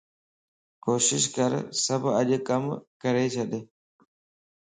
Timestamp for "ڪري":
3.01-3.25